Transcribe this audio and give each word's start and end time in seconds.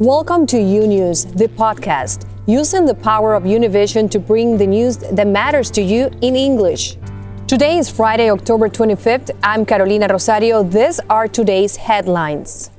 Welcome 0.00 0.44
to 0.48 0.58
U 0.60 0.88
News, 0.88 1.24
the 1.24 1.46
podcast, 1.46 2.28
using 2.48 2.84
the 2.84 2.96
power 2.96 3.32
of 3.32 3.44
Univision 3.44 4.10
to 4.10 4.18
bring 4.18 4.58
the 4.58 4.66
news 4.66 4.96
that 4.96 5.24
matters 5.24 5.70
to 5.70 5.82
you 5.82 6.10
in 6.20 6.34
English. 6.34 6.96
Today 7.46 7.78
is 7.78 7.88
Friday, 7.88 8.28
October 8.28 8.68
25th. 8.68 9.30
I'm 9.44 9.64
Carolina 9.64 10.08
Rosario. 10.08 10.64
These 10.64 10.98
are 11.08 11.28
today's 11.28 11.76
headlines. 11.76 12.72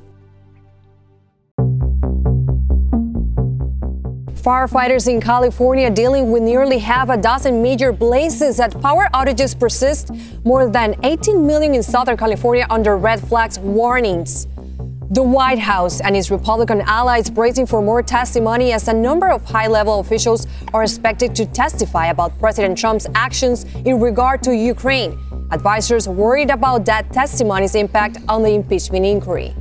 Firefighters 4.44 5.08
in 5.08 5.22
California 5.22 5.90
dealing 5.90 6.32
with 6.32 6.44
nearly 6.44 6.80
half 6.80 7.08
a 7.08 7.16
dozen 7.16 7.64
major 7.64 7.94
blazes 7.94 8.60
as 8.60 8.74
power 8.74 9.08
outages 9.14 9.58
persist. 9.58 10.12
More 10.44 10.70
than 10.70 10.96
18 11.04 11.48
million 11.48 11.76
in 11.76 11.82
Southern 11.82 12.18
California 12.18 12.68
under 12.70 12.98
red 12.98 13.26
flags 13.26 13.58
warnings. 13.58 14.48
The 15.12 15.22
White 15.22 15.60
House 15.60 16.02
and 16.02 16.18
its 16.18 16.32
Republican 16.32 16.82
allies 16.82 17.30
bracing 17.30 17.68
for 17.68 17.80
more 17.80 18.02
testimony 18.02 18.74
as 18.74 18.88
a 18.88 18.94
number 18.94 19.30
of 19.30 19.46
high 19.46 19.68
level 19.68 20.00
officials 20.00 20.48
are 20.74 20.82
expected 20.82 21.36
to 21.36 21.46
testify 21.46 22.08
about 22.08 22.38
President 22.40 22.76
Trump's 22.76 23.06
actions 23.14 23.66
in 23.86 24.00
regard 24.00 24.42
to 24.44 24.56
Ukraine. 24.56 25.20
Advisors 25.52 26.08
worried 26.08 26.50
about 26.50 26.86
that 26.86 27.14
testimony's 27.14 27.76
impact 27.76 28.18
on 28.28 28.42
the 28.42 28.50
impeachment 28.50 29.06
inquiry. 29.06 29.54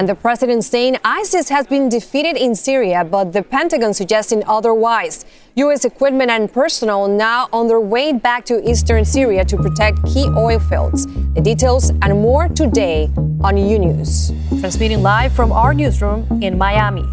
And 0.00 0.08
the 0.08 0.14
president 0.14 0.64
saying 0.64 0.96
ISIS 1.04 1.50
has 1.50 1.66
been 1.66 1.90
defeated 1.90 2.34
in 2.38 2.54
Syria, 2.54 3.04
but 3.04 3.34
the 3.34 3.42
Pentagon 3.42 3.92
suggesting 3.92 4.42
otherwise. 4.46 5.26
U.S. 5.56 5.84
equipment 5.84 6.30
and 6.30 6.50
personnel 6.50 7.06
now 7.06 7.50
on 7.52 7.68
their 7.68 7.80
way 7.80 8.14
back 8.14 8.46
to 8.46 8.66
eastern 8.66 9.04
Syria 9.04 9.44
to 9.44 9.58
protect 9.58 10.02
key 10.06 10.26
oil 10.38 10.58
fields. 10.58 11.04
The 11.34 11.42
details 11.42 11.90
and 12.00 12.18
more 12.18 12.48
today 12.48 13.10
on 13.42 13.58
U 13.58 13.78
News. 13.78 14.32
Transmitting 14.60 15.02
live 15.02 15.34
from 15.34 15.52
our 15.52 15.74
newsroom 15.74 16.26
in 16.42 16.56
Miami. 16.56 17.04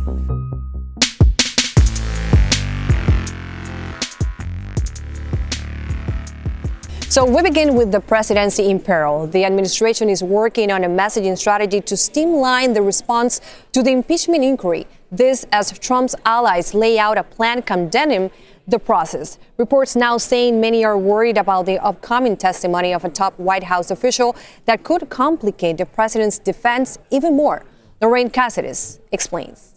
So 7.18 7.26
we 7.26 7.42
begin 7.42 7.74
with 7.74 7.92
the 7.92 8.00
presidency 8.00 8.70
in 8.70 8.80
peril. 8.80 9.26
The 9.26 9.44
administration 9.44 10.08
is 10.08 10.22
working 10.22 10.72
on 10.72 10.84
a 10.84 10.88
messaging 10.88 11.36
strategy 11.36 11.82
to 11.82 11.98
streamline 11.98 12.74
the 12.74 12.84
response 12.84 13.42
to 13.72 13.82
the 13.82 13.90
impeachment 13.90 14.44
inquiry. 14.44 14.86
This 15.12 15.44
as 15.52 15.76
Trump's 15.80 16.14
allies 16.28 16.76
lay 16.76 17.00
out 17.00 17.18
a 17.18 17.24
plan 17.24 17.64
condemning 17.64 18.30
the 18.68 18.78
process. 18.78 19.40
Reports 19.58 19.96
now 19.96 20.20
saying 20.20 20.62
many 20.62 20.86
are 20.86 20.96
worried 20.96 21.40
about 21.40 21.66
the 21.66 21.84
upcoming 21.84 22.38
testimony 22.38 22.94
of 22.94 23.04
a 23.04 23.10
top 23.10 23.34
White 23.40 23.64
House 23.64 23.90
official 23.90 24.36
that 24.66 24.84
could 24.84 25.10
complicate 25.10 25.80
the 25.80 25.88
president's 25.88 26.38
defense 26.38 27.00
even 27.10 27.36
more. 27.36 27.66
Lorraine 28.00 28.30
Cassidy 28.30 28.72
explains. 29.12 29.77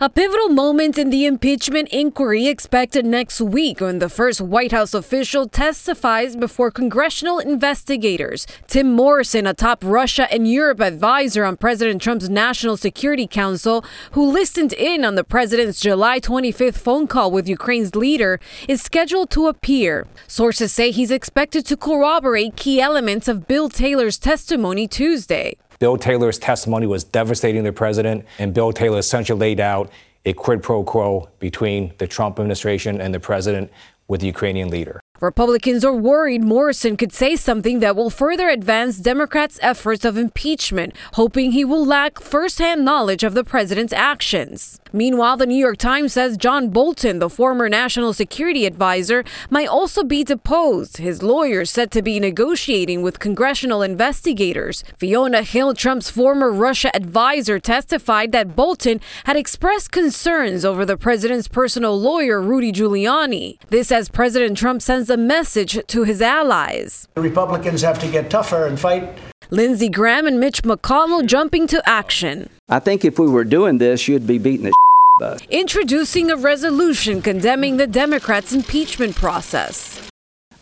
A 0.00 0.10
pivotal 0.10 0.48
moment 0.48 0.98
in 0.98 1.10
the 1.10 1.24
impeachment 1.24 1.88
inquiry 1.90 2.48
expected 2.48 3.06
next 3.06 3.40
week 3.40 3.80
when 3.80 4.00
the 4.00 4.08
first 4.08 4.40
White 4.40 4.72
House 4.72 4.92
official 4.92 5.48
testifies 5.48 6.34
before 6.34 6.72
congressional 6.72 7.38
investigators. 7.38 8.44
Tim 8.66 8.92
Morrison, 8.92 9.46
a 9.46 9.54
top 9.54 9.84
Russia 9.84 10.30
and 10.32 10.50
Europe 10.50 10.80
advisor 10.80 11.44
on 11.44 11.56
President 11.56 12.02
Trump's 12.02 12.28
National 12.28 12.76
Security 12.76 13.28
Council, 13.28 13.84
who 14.12 14.32
listened 14.32 14.72
in 14.72 15.04
on 15.04 15.14
the 15.14 15.22
president's 15.22 15.78
July 15.80 16.18
25th 16.18 16.74
phone 16.74 17.06
call 17.06 17.30
with 17.30 17.48
Ukraine's 17.48 17.94
leader, 17.94 18.40
is 18.68 18.82
scheduled 18.82 19.30
to 19.30 19.46
appear. 19.46 20.08
Sources 20.26 20.72
say 20.72 20.90
he's 20.90 21.12
expected 21.12 21.64
to 21.66 21.76
corroborate 21.76 22.56
key 22.56 22.80
elements 22.80 23.28
of 23.28 23.46
Bill 23.46 23.68
Taylor's 23.68 24.18
testimony 24.18 24.88
Tuesday. 24.88 25.56
Bill 25.78 25.96
Taylor's 25.96 26.38
testimony 26.38 26.86
was 26.86 27.04
devastating 27.04 27.64
to 27.64 27.70
the 27.70 27.72
president, 27.72 28.24
and 28.38 28.54
Bill 28.54 28.72
Taylor 28.72 28.98
essentially 28.98 29.38
laid 29.38 29.60
out 29.60 29.90
a 30.24 30.32
quid 30.32 30.62
pro 30.62 30.82
quo 30.84 31.28
between 31.38 31.92
the 31.98 32.06
Trump 32.06 32.38
administration 32.38 33.00
and 33.00 33.12
the 33.12 33.20
president 33.20 33.70
with 34.08 34.20
the 34.20 34.26
Ukrainian 34.26 34.68
leader. 34.70 35.00
Republicans 35.20 35.84
are 35.84 35.94
worried 35.94 36.42
Morrison 36.42 36.96
could 36.96 37.12
say 37.12 37.36
something 37.36 37.78
that 37.78 37.94
will 37.94 38.10
further 38.10 38.48
advance 38.48 38.98
Democrats' 38.98 39.60
efforts 39.62 40.04
of 40.04 40.16
impeachment, 40.16 40.92
hoping 41.12 41.52
he 41.52 41.64
will 41.64 41.86
lack 41.86 42.18
firsthand 42.18 42.84
knowledge 42.84 43.22
of 43.22 43.32
the 43.32 43.44
president's 43.44 43.92
actions. 43.92 44.80
Meanwhile, 44.92 45.36
the 45.36 45.46
New 45.46 45.56
York 45.56 45.78
Times 45.78 46.12
says 46.12 46.36
John 46.36 46.68
Bolton, 46.70 47.20
the 47.20 47.30
former 47.30 47.68
national 47.68 48.12
security 48.12 48.66
advisor, 48.66 49.24
might 49.50 49.68
also 49.68 50.02
be 50.02 50.24
deposed. 50.24 50.98
His 50.98 51.22
lawyers 51.22 51.70
said 51.70 51.90
to 51.92 52.02
be 52.02 52.18
negotiating 52.18 53.02
with 53.02 53.18
congressional 53.18 53.82
investigators. 53.82 54.84
Fiona 54.96 55.42
Hill, 55.42 55.74
Trump's 55.74 56.10
former 56.10 56.50
Russia 56.50 56.94
advisor, 56.94 57.58
testified 57.58 58.32
that 58.32 58.54
Bolton 58.54 59.00
had 59.24 59.36
expressed 59.36 59.90
concerns 59.90 60.64
over 60.64 60.84
the 60.84 60.96
president's 60.96 61.48
personal 61.48 62.00
lawyer, 62.00 62.40
Rudy 62.40 62.72
Giuliani. 62.72 63.58
This 63.70 63.90
as 63.90 64.08
President 64.08 64.56
Trump 64.56 64.80
sends 64.82 65.03
a 65.10 65.16
message 65.16 65.78
to 65.86 66.04
his 66.04 66.20
allies. 66.20 67.08
The 67.14 67.20
Republicans 67.20 67.82
have 67.82 67.98
to 68.00 68.08
get 68.08 68.30
tougher 68.30 68.66
and 68.66 68.78
fight 68.78 69.08
Lindsey 69.50 69.88
Graham 69.88 70.26
and 70.26 70.40
Mitch 70.40 70.62
McConnell 70.62 71.26
jumping 71.26 71.66
to 71.68 71.82
action. 71.88 72.48
I 72.68 72.80
think 72.80 73.04
if 73.04 73.18
we 73.18 73.28
were 73.28 73.44
doing 73.44 73.78
this, 73.78 74.08
you'd 74.08 74.26
be 74.26 74.38
beating 74.38 74.66
the 74.66 74.72
bus. 75.18 75.40
Introducing 75.50 76.30
a 76.30 76.36
resolution 76.36 77.22
condemning 77.22 77.76
the 77.76 77.86
Democrats' 77.86 78.52
impeachment 78.52 79.14
process. 79.14 80.08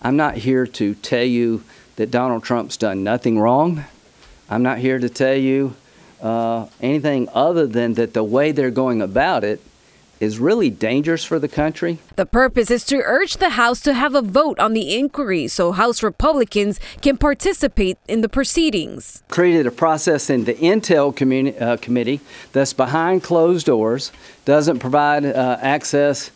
I'm 0.02 0.16
not 0.16 0.36
here 0.36 0.66
to 0.66 0.94
tell 0.96 1.24
you 1.24 1.62
that 1.96 2.10
Donald 2.10 2.42
Trump's 2.42 2.76
done 2.76 3.04
nothing 3.04 3.38
wrong. 3.38 3.84
I'm 4.50 4.62
not 4.62 4.78
here 4.78 4.98
to 4.98 5.08
tell 5.08 5.36
you 5.36 5.74
uh, 6.20 6.66
anything 6.80 7.28
other 7.32 7.66
than 7.66 7.94
that 7.94 8.14
the 8.14 8.24
way 8.24 8.52
they're 8.52 8.70
going 8.70 9.00
about 9.00 9.44
it 9.44 9.60
is 10.22 10.38
really 10.38 10.70
dangerous 10.70 11.24
for 11.24 11.40
the 11.40 11.48
country. 11.48 11.98
The 12.14 12.24
purpose 12.24 12.70
is 12.70 12.84
to 12.84 13.02
urge 13.04 13.38
the 13.38 13.50
House 13.50 13.80
to 13.80 13.92
have 13.92 14.14
a 14.14 14.22
vote 14.22 14.56
on 14.60 14.72
the 14.72 14.96
inquiry 14.96 15.48
so 15.48 15.72
House 15.72 16.00
Republicans 16.00 16.78
can 17.00 17.16
participate 17.16 17.98
in 18.06 18.20
the 18.20 18.28
proceedings. 18.28 19.24
Created 19.28 19.66
a 19.66 19.72
process 19.72 20.30
in 20.30 20.44
the 20.44 20.54
Intel 20.54 21.12
communi- 21.12 21.60
uh, 21.60 21.76
Committee 21.78 22.20
that's 22.52 22.72
behind 22.72 23.24
closed 23.24 23.66
doors, 23.66 24.12
doesn't 24.44 24.78
provide 24.78 25.24
uh, 25.24 25.58
access 25.60 26.30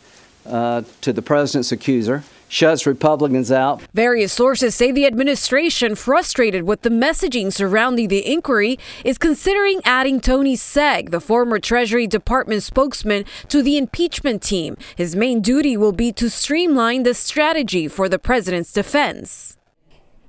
uh, 0.45 0.81
to 0.99 1.13
the 1.13 1.21
president's 1.21 1.71
accuser 1.71 2.23
shuts 2.47 2.85
Republicans 2.85 3.51
out. 3.51 3.81
Various 3.93 4.33
sources 4.33 4.75
say 4.75 4.91
the 4.91 5.05
administration, 5.05 5.95
frustrated 5.95 6.63
with 6.63 6.81
the 6.81 6.89
messaging 6.89 7.51
surrounding 7.51 8.07
the 8.07 8.25
inquiry, 8.25 8.79
is 9.03 9.17
considering 9.17 9.81
adding 9.83 10.19
Tony 10.19 10.55
Sayegh, 10.55 11.11
the 11.11 11.19
former 11.19 11.59
Treasury 11.59 12.07
Department 12.07 12.63
spokesman, 12.63 13.25
to 13.49 13.61
the 13.61 13.77
impeachment 13.77 14.41
team. 14.41 14.77
His 14.95 15.15
main 15.15 15.41
duty 15.41 15.75
will 15.75 15.91
be 15.91 16.11
to 16.13 16.29
streamline 16.29 17.03
the 17.03 17.13
strategy 17.13 17.87
for 17.87 18.07
the 18.07 18.19
president's 18.19 18.71
defense. 18.71 19.56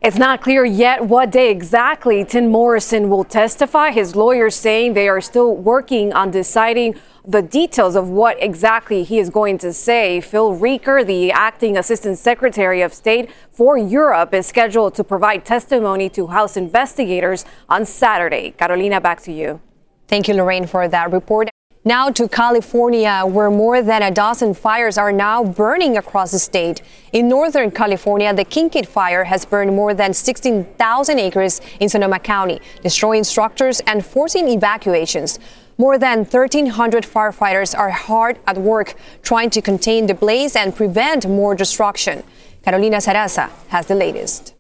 It's 0.01 0.17
not 0.17 0.41
clear 0.41 0.65
yet 0.65 1.07
what 1.07 1.33
day 1.33 1.51
exactly 1.51 2.25
Tim 2.25 2.49
Morrison 2.49 3.11
will 3.11 3.25
testify. 3.25 3.91
His 3.91 4.15
lawyers 4.15 4.55
saying 4.55 4.95
they 4.95 5.09
are 5.09 5.21
still 5.21 5.57
working 5.57 6.13
on 6.13 6.31
deciding 6.31 6.95
the 7.27 7.43
details 7.43 7.97
of 7.97 8.09
what 8.09 8.41
exactly 8.41 9.03
he 9.03 9.19
is 9.19 9.29
going 9.29 9.59
to 9.59 9.73
say. 9.73 10.21
Phil 10.21 10.55
Reeker, 10.55 11.03
the 11.05 11.33
acting 11.33 11.77
assistant 11.77 12.17
secretary 12.17 12.81
of 12.81 12.95
state 12.95 13.29
for 13.51 13.77
Europe, 13.77 14.33
is 14.33 14.47
scheduled 14.47 14.95
to 14.95 15.03
provide 15.03 15.45
testimony 15.45 16.09
to 16.11 16.29
House 16.29 16.57
investigators 16.57 17.45
on 17.69 17.85
Saturday. 17.85 18.53
Carolina, 18.53 19.01
back 19.01 19.21
to 19.23 19.33
you. 19.33 19.61
Thank 20.07 20.29
you, 20.29 20.35
Lorraine, 20.35 20.69
for 20.69 20.87
that 20.87 21.11
report. 21.11 21.51
Now 21.89 22.11
to 22.11 22.29
California, 22.29 23.23
where 23.25 23.51
more 23.51 23.81
than 23.81 24.03
a 24.03 24.11
dozen 24.11 24.53
fires 24.53 24.99
are 24.99 25.11
now 25.11 25.43
burning 25.43 25.97
across 25.97 26.33
the 26.33 26.39
state. 26.39 26.83
In 27.15 27.29
Northern 27.29 27.71
California, 27.71 28.35
the 28.35 28.45
Kincade 28.45 28.85
fire 28.85 29.25
has 29.25 29.47
burned 29.47 29.75
more 29.75 29.95
than 29.95 30.13
16,000 30.13 31.19
acres 31.19 31.63
in 31.81 31.89
Sonoma 31.89 32.19
County, 32.19 32.61
destroying 32.83 33.25
structures 33.25 33.81
and 33.87 34.05
forcing 34.05 34.49
evacuations. 34.49 35.39
More 35.79 35.97
than 35.97 36.27
1,300 36.27 37.05
firefighters 37.05 37.75
are 37.75 37.89
hard 37.89 38.39
at 38.47 38.59
work 38.59 38.95
trying 39.23 39.49
to 39.49 39.63
contain 39.63 40.09
the 40.09 40.15
blaze 40.15 40.57
and 40.57 40.77
prevent 40.77 41.27
more 41.27 41.55
destruction. 41.55 42.23
Carolina 42.63 42.99
Sarasa 42.99 43.49
has 43.69 43.87
the 43.87 43.95
latest. 43.95 44.58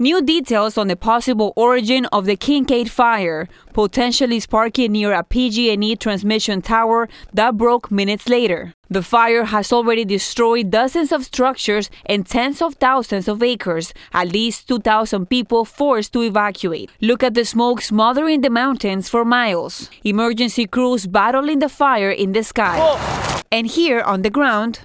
New 0.00 0.22
details 0.22 0.78
on 0.78 0.86
the 0.86 0.94
possible 0.94 1.52
origin 1.56 2.06
of 2.12 2.24
the 2.24 2.36
Kincade 2.36 2.88
fire, 2.88 3.48
potentially 3.72 4.38
sparking 4.38 4.92
near 4.92 5.12
a 5.12 5.24
PG&E 5.24 5.96
transmission 5.96 6.62
tower 6.62 7.08
that 7.32 7.56
broke 7.56 7.90
minutes 7.90 8.28
later. 8.28 8.74
The 8.88 9.02
fire 9.02 9.46
has 9.46 9.72
already 9.72 10.04
destroyed 10.04 10.70
dozens 10.70 11.10
of 11.10 11.24
structures 11.24 11.90
and 12.06 12.24
tens 12.24 12.62
of 12.62 12.76
thousands 12.76 13.26
of 13.26 13.42
acres, 13.42 13.92
at 14.12 14.30
least 14.32 14.68
2,000 14.68 15.26
people 15.26 15.64
forced 15.64 16.12
to 16.12 16.22
evacuate. 16.22 16.92
Look 17.00 17.24
at 17.24 17.34
the 17.34 17.44
smoke 17.44 17.82
smothering 17.82 18.42
the 18.42 18.50
mountains 18.50 19.08
for 19.08 19.24
miles. 19.24 19.90
Emergency 20.04 20.66
crews 20.68 21.08
battling 21.08 21.58
the 21.58 21.68
fire 21.68 22.12
in 22.12 22.30
the 22.34 22.44
sky. 22.44 22.78
Oh. 22.80 23.42
And 23.50 23.66
here 23.66 24.00
on 24.02 24.22
the 24.22 24.30
ground, 24.30 24.78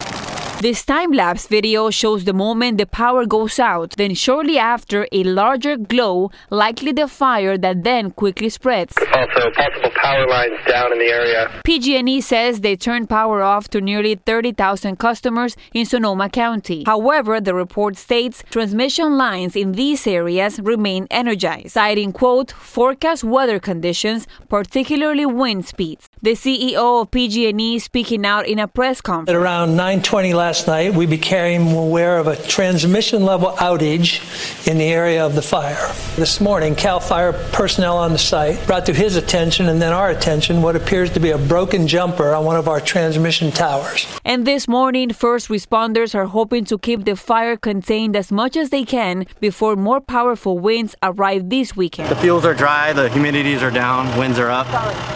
This 0.64 0.86
time 0.86 1.12
lapse 1.12 1.46
video 1.48 1.90
shows 1.90 2.24
the 2.24 2.32
moment 2.32 2.78
the 2.78 2.86
power 2.86 3.26
goes 3.26 3.60
out, 3.60 3.98
then 3.98 4.16
shortly 4.16 4.58
after, 4.58 5.06
a 5.12 5.26
larger 5.26 5.76
glow, 5.76 6.32
likely 6.50 6.94
the 6.94 7.10
fire 7.10 7.58
that 7.58 7.84
then 7.84 8.12
quickly 8.12 8.48
spreads. 8.48 8.96
Also, 9.14 9.52
possible 9.52 9.92
power 9.94 10.26
lines 10.26 10.58
down 10.66 10.94
in 10.94 11.00
the 11.00 11.08
area. 11.08 11.52
PG&E 11.66 12.22
says 12.22 12.62
they 12.62 12.78
turned 12.78 13.10
power 13.10 13.42
off 13.42 13.68
to 13.72 13.82
nearly 13.82 14.16
30,000 14.16 14.98
customers 15.00 15.58
in 15.74 15.86
Sonoma 15.86 16.30
County. 16.30 16.84
However, 16.86 17.42
the 17.42 17.54
report 17.54 17.98
states 17.98 18.42
transmission 18.50 19.18
lines 19.18 19.58
in 19.58 19.74
these 19.74 20.08
areas 20.08 20.62
remain 20.62 21.08
energized, 21.12 21.72
citing, 21.72 22.14
quote, 22.14 22.52
forecast 22.52 23.26
weather 23.26 23.60
conditions, 23.60 24.28
particularly 24.48 25.26
wind 25.26 25.66
speeds. 25.66 26.08
The 26.24 26.36
CEO 26.36 27.02
of 27.02 27.12
PG&E 27.12 27.80
speaking 27.80 28.26
out 28.26 28.48
in 28.48 28.58
a 28.58 28.66
press 28.66 29.02
conference. 29.02 29.28
At 29.28 29.36
around 29.36 29.76
9:20 29.76 30.34
last 30.34 30.68
night, 30.68 30.94
we 30.94 31.06
became 31.06 31.68
aware 31.76 32.18
of 32.18 32.28
a 32.28 32.38
transmission 32.38 33.26
level 33.26 33.52
outage 33.60 34.22
in 34.66 34.78
the 34.78 34.86
area 34.86 35.26
of 35.26 35.36
the 35.36 35.42
fire. 35.42 35.92
This 36.16 36.40
morning, 36.40 36.76
Cal 36.76 37.02
Fire 37.02 37.34
personnel 37.52 37.98
on 37.98 38.14
the 38.14 38.18
site 38.18 38.66
brought 38.66 38.86
to 38.86 38.94
his 38.94 39.18
attention 39.18 39.68
and 39.68 39.82
then 39.82 39.92
our 39.92 40.12
attention 40.12 40.62
what 40.62 40.78
appears 40.78 41.10
to 41.10 41.20
be 41.20 41.32
a 41.32 41.38
broken 41.38 41.90
jumper 41.90 42.34
on 42.34 42.46
one 42.46 42.56
of 42.56 42.70
our 42.70 42.80
transmission 42.80 43.52
towers. 43.52 44.08
And 44.24 44.48
this 44.48 44.66
morning, 44.66 45.12
first 45.12 45.50
responders 45.50 46.16
are 46.16 46.28
hoping 46.28 46.64
to 46.72 46.78
keep 46.78 47.04
the 47.04 47.18
fire 47.18 47.58
contained 47.58 48.16
as 48.16 48.32
much 48.32 48.56
as 48.56 48.70
they 48.70 48.86
can 48.86 49.26
before 49.42 49.76
more 49.76 50.00
powerful 50.00 50.58
winds 50.58 50.96
arrive 51.04 51.50
this 51.50 51.76
weekend. 51.76 52.08
The 52.08 52.16
fuels 52.16 52.46
are 52.46 52.54
dry, 52.54 52.94
the 52.94 53.10
humidities 53.10 53.62
are 53.62 53.72
down, 53.72 54.18
winds 54.18 54.40
are 54.40 54.50
up, 54.50 54.72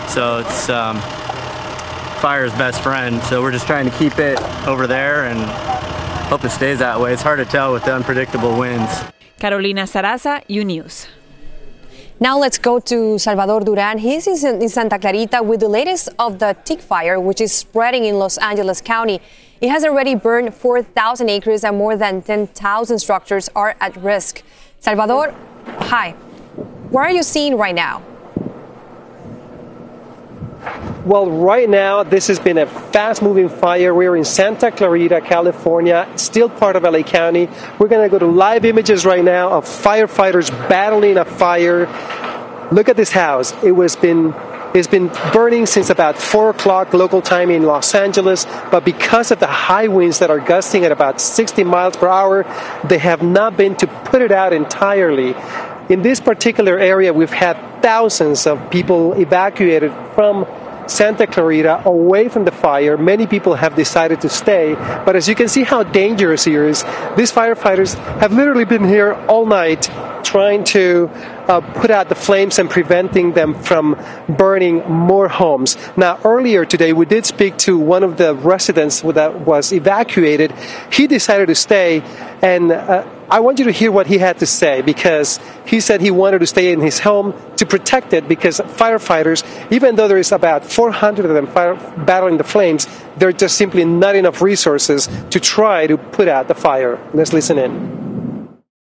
so 0.09 0.39
it's 0.39 0.67
um, 0.67 0.96
Um, 0.97 2.19
fire's 2.19 2.51
best 2.53 2.81
friend. 2.81 3.21
So 3.23 3.41
we're 3.41 3.51
just 3.51 3.67
trying 3.67 3.89
to 3.89 3.95
keep 3.97 4.17
it 4.19 4.41
over 4.67 4.87
there 4.87 5.25
and 5.25 5.39
hope 6.29 6.43
it 6.43 6.49
stays 6.49 6.79
that 6.79 6.99
way. 6.99 7.13
It's 7.13 7.21
hard 7.21 7.39
to 7.39 7.45
tell 7.45 7.73
with 7.73 7.85
the 7.85 7.93
unpredictable 7.93 8.57
winds. 8.57 9.03
Carolina 9.39 9.83
Sarasa, 9.83 10.43
U 10.47 10.65
News. 10.65 11.07
Now 12.19 12.39
let's 12.39 12.57
go 12.57 12.79
to 12.79 13.19
Salvador 13.19 13.61
Duran. 13.61 13.99
He's 13.99 14.25
in 14.43 14.67
Santa 14.69 14.97
Clarita 14.97 15.43
with 15.43 15.59
the 15.59 15.69
latest 15.69 16.09
of 16.17 16.39
the 16.39 16.55
tick 16.65 16.81
fire, 16.81 17.19
which 17.19 17.39
is 17.39 17.51
spreading 17.51 18.05
in 18.05 18.17
Los 18.17 18.39
Angeles 18.39 18.81
County. 18.81 19.21
It 19.61 19.69
has 19.69 19.85
already 19.85 20.15
burned 20.15 20.53
4,000 20.53 21.29
acres 21.29 21.63
and 21.63 21.77
more 21.77 21.95
than 21.95 22.23
10,000 22.23 22.99
structures 22.99 23.49
are 23.55 23.75
at 23.79 23.95
risk. 23.97 24.41
Salvador, 24.79 25.35
hi. 25.65 26.11
What 26.89 27.01
are 27.01 27.11
you 27.11 27.21
seeing 27.21 27.55
right 27.57 27.75
now? 27.75 28.01
Well, 31.07 31.31
right 31.31 31.69
now, 31.69 32.03
this 32.03 32.27
has 32.27 32.37
been 32.37 32.57
a 32.57 32.65
fast 32.65 33.21
moving 33.21 33.47
fire. 33.47 33.95
We're 33.95 34.17
in 34.17 34.25
Santa 34.25 34.71
Clarita, 34.71 35.21
California, 35.21 36.05
still 36.17 36.49
part 36.49 36.75
of 36.75 36.83
LA 36.83 37.01
County. 37.01 37.47
We're 37.79 37.87
going 37.87 38.03
to 38.03 38.09
go 38.09 38.19
to 38.19 38.25
live 38.25 38.65
images 38.65 39.05
right 39.05 39.23
now 39.23 39.51
of 39.51 39.63
firefighters 39.63 40.49
battling 40.67 41.15
a 41.15 41.23
fire. 41.23 41.87
Look 42.73 42.89
at 42.89 42.97
this 42.97 43.09
house. 43.09 43.53
It 43.63 43.71
was 43.71 43.95
been 43.95 44.35
it's 44.75 44.89
been 44.89 45.07
burning 45.31 45.65
since 45.65 45.89
about 45.89 46.17
4 46.17 46.49
o'clock 46.49 46.93
local 46.93 47.21
time 47.21 47.51
in 47.51 47.63
Los 47.63 47.95
Angeles, 47.95 48.45
but 48.69 48.83
because 48.83 49.31
of 49.31 49.39
the 49.39 49.47
high 49.47 49.87
winds 49.87 50.19
that 50.19 50.29
are 50.29 50.41
gusting 50.41 50.83
at 50.83 50.91
about 50.91 51.21
60 51.21 51.63
miles 51.63 51.95
per 51.95 52.09
hour, 52.09 52.43
they 52.83 52.97
have 52.97 53.23
not 53.23 53.55
been 53.55 53.77
to 53.77 53.87
put 53.87 54.21
it 54.21 54.33
out 54.33 54.51
entirely. 54.51 55.33
In 55.87 56.01
this 56.01 56.19
particular 56.19 56.77
area, 56.77 57.13
we've 57.13 57.31
had 57.31 57.81
thousands 57.81 58.45
of 58.45 58.69
people 58.69 59.13
evacuated 59.13 59.93
from 60.13 60.45
Santa 60.87 61.27
Clarita 61.27 61.83
away 61.85 62.29
from 62.29 62.45
the 62.45 62.51
fire. 62.51 62.97
Many 62.97 63.27
people 63.27 63.55
have 63.55 63.75
decided 63.75 64.21
to 64.21 64.29
stay, 64.29 64.75
but 65.05 65.15
as 65.15 65.27
you 65.27 65.35
can 65.35 65.47
see 65.47 65.63
how 65.63 65.83
dangerous 65.83 66.43
here 66.45 66.67
is, 66.67 66.83
these 67.15 67.31
firefighters 67.31 67.95
have 68.19 68.33
literally 68.33 68.65
been 68.65 68.83
here 68.83 69.13
all 69.27 69.45
night 69.45 69.89
trying 70.23 70.63
to 70.65 71.09
uh, 71.47 71.61
put 71.79 71.89
out 71.89 72.09
the 72.09 72.15
flames 72.15 72.59
and 72.59 72.69
preventing 72.69 73.31
them 73.33 73.53
from 73.53 73.97
burning 74.27 74.83
more 74.89 75.29
homes. 75.29 75.77
Now, 75.95 76.19
earlier 76.25 76.65
today, 76.65 76.91
we 76.91 77.05
did 77.05 77.25
speak 77.25 77.57
to 77.59 77.77
one 77.77 78.03
of 78.03 78.17
the 78.17 78.35
residents 78.35 79.01
that 79.01 79.41
was 79.41 79.71
evacuated. 79.71 80.53
He 80.91 81.07
decided 81.07 81.47
to 81.47 81.55
stay, 81.55 82.01
and 82.41 82.71
uh, 82.71 83.07
I 83.29 83.41
want 83.41 83.59
you 83.59 83.65
to 83.65 83.71
hear 83.71 83.91
what 83.91 84.07
he 84.07 84.19
had 84.19 84.39
to 84.39 84.45
say 84.45 84.81
because 84.81 85.39
he 85.65 85.81
said 85.81 85.99
he 85.99 86.11
wanted 86.11 86.39
to 86.39 86.47
stay 86.47 86.71
in 86.71 86.79
his 86.79 86.99
home 86.99 87.33
to 87.57 87.65
protect 87.65 88.13
it 88.13 88.27
because 88.27 88.59
firefighters, 88.59 89.43
even 89.71 89.95
though 89.95 90.07
there 90.07 90.17
is 90.17 90.31
about 90.31 90.63
400 90.63 91.25
of 91.25 91.33
them 91.33 91.47
fire, 91.47 91.75
battling 92.05 92.37
the 92.37 92.45
flames, 92.45 92.87
there 93.17 93.27
are 93.27 93.33
just 93.33 93.57
simply 93.57 93.83
not 93.83 94.15
enough 94.15 94.41
resources 94.41 95.09
to 95.31 95.39
try 95.41 95.87
to 95.87 95.97
put 95.97 96.29
out 96.29 96.47
the 96.47 96.55
fire. 96.55 96.99
Let's 97.13 97.33
listen 97.33 97.57
in. 97.57 98.06